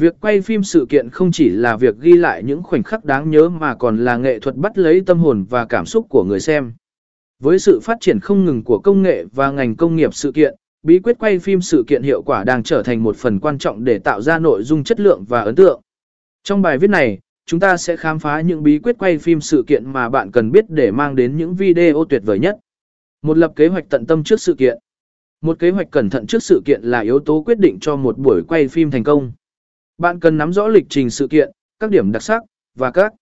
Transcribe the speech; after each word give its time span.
Việc 0.00 0.20
quay 0.20 0.40
phim 0.40 0.62
sự 0.62 0.86
kiện 0.88 1.10
không 1.10 1.32
chỉ 1.32 1.48
là 1.48 1.76
việc 1.76 1.98
ghi 2.00 2.12
lại 2.12 2.42
những 2.42 2.62
khoảnh 2.62 2.82
khắc 2.82 3.04
đáng 3.04 3.30
nhớ 3.30 3.48
mà 3.48 3.74
còn 3.74 4.04
là 4.04 4.16
nghệ 4.16 4.38
thuật 4.40 4.56
bắt 4.56 4.78
lấy 4.78 5.02
tâm 5.06 5.18
hồn 5.18 5.44
và 5.50 5.64
cảm 5.64 5.86
xúc 5.86 6.06
của 6.08 6.24
người 6.24 6.40
xem. 6.40 6.72
Với 7.42 7.58
sự 7.58 7.80
phát 7.82 7.96
triển 8.00 8.20
không 8.20 8.44
ngừng 8.44 8.64
của 8.64 8.78
công 8.78 9.02
nghệ 9.02 9.24
và 9.32 9.50
ngành 9.50 9.76
công 9.76 9.96
nghiệp 9.96 10.14
sự 10.14 10.32
kiện, 10.32 10.54
bí 10.82 10.98
quyết 10.98 11.18
quay 11.18 11.38
phim 11.38 11.60
sự 11.60 11.84
kiện 11.86 12.02
hiệu 12.02 12.22
quả 12.22 12.44
đang 12.44 12.62
trở 12.62 12.82
thành 12.82 13.02
một 13.02 13.16
phần 13.16 13.40
quan 13.40 13.58
trọng 13.58 13.84
để 13.84 13.98
tạo 13.98 14.20
ra 14.22 14.38
nội 14.38 14.62
dung 14.62 14.84
chất 14.84 15.00
lượng 15.00 15.24
và 15.28 15.40
ấn 15.40 15.54
tượng. 15.54 15.80
Trong 16.44 16.62
bài 16.62 16.78
viết 16.78 16.90
này, 16.90 17.18
chúng 17.46 17.60
ta 17.60 17.76
sẽ 17.76 17.96
khám 17.96 18.18
phá 18.18 18.40
những 18.40 18.62
bí 18.62 18.78
quyết 18.78 18.98
quay 18.98 19.18
phim 19.18 19.40
sự 19.40 19.64
kiện 19.66 19.92
mà 19.92 20.08
bạn 20.08 20.30
cần 20.30 20.50
biết 20.50 20.64
để 20.68 20.90
mang 20.90 21.16
đến 21.16 21.36
những 21.36 21.54
video 21.54 22.04
tuyệt 22.08 22.22
vời 22.24 22.38
nhất. 22.38 22.58
Một 23.22 23.38
lập 23.38 23.52
kế 23.56 23.68
hoạch 23.68 23.84
tận 23.90 24.06
tâm 24.06 24.24
trước 24.24 24.40
sự 24.40 24.54
kiện. 24.54 24.78
Một 25.40 25.58
kế 25.58 25.70
hoạch 25.70 25.90
cẩn 25.90 26.10
thận 26.10 26.26
trước 26.26 26.42
sự 26.42 26.62
kiện 26.64 26.82
là 26.82 27.00
yếu 27.00 27.18
tố 27.18 27.42
quyết 27.46 27.58
định 27.58 27.78
cho 27.80 27.96
một 27.96 28.18
buổi 28.18 28.42
quay 28.48 28.68
phim 28.68 28.90
thành 28.90 29.04
công. 29.04 29.32
Bạn 30.00 30.20
cần 30.20 30.38
nắm 30.38 30.52
rõ 30.52 30.68
lịch 30.68 30.86
trình 30.88 31.10
sự 31.10 31.28
kiện, 31.30 31.50
các 31.78 31.90
điểm 31.90 32.12
đặc 32.12 32.22
sắc 32.22 32.42
và 32.74 32.90
các 32.90 33.12